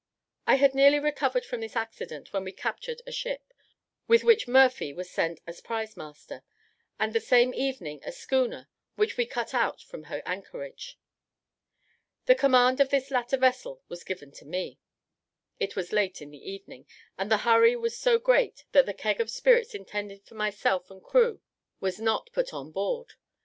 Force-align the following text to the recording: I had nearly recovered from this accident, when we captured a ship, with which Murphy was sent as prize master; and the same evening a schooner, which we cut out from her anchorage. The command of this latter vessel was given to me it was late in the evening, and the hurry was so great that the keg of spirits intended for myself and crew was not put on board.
I 0.47 0.55
had 0.55 0.73
nearly 0.73 0.97
recovered 0.97 1.45
from 1.45 1.61
this 1.61 1.75
accident, 1.75 2.33
when 2.33 2.43
we 2.43 2.51
captured 2.51 3.03
a 3.05 3.11
ship, 3.11 3.53
with 4.07 4.23
which 4.23 4.47
Murphy 4.47 4.93
was 4.93 5.11
sent 5.11 5.39
as 5.45 5.61
prize 5.61 5.95
master; 5.95 6.41
and 6.97 7.13
the 7.13 7.19
same 7.19 7.53
evening 7.53 8.01
a 8.03 8.11
schooner, 8.11 8.67
which 8.95 9.15
we 9.15 9.27
cut 9.27 9.53
out 9.53 9.79
from 9.79 10.05
her 10.05 10.23
anchorage. 10.25 10.97
The 12.25 12.33
command 12.33 12.79
of 12.79 12.89
this 12.89 13.11
latter 13.11 13.37
vessel 13.37 13.83
was 13.89 14.03
given 14.03 14.31
to 14.31 14.43
me 14.45 14.79
it 15.59 15.75
was 15.75 15.93
late 15.93 16.19
in 16.19 16.31
the 16.31 16.49
evening, 16.51 16.87
and 17.15 17.29
the 17.31 17.37
hurry 17.45 17.75
was 17.75 17.95
so 17.95 18.17
great 18.17 18.65
that 18.71 18.87
the 18.87 18.95
keg 18.95 19.21
of 19.21 19.29
spirits 19.29 19.75
intended 19.75 20.23
for 20.23 20.33
myself 20.33 20.89
and 20.89 21.03
crew 21.03 21.41
was 21.79 21.99
not 21.99 22.31
put 22.33 22.55
on 22.55 22.71
board. 22.71 23.13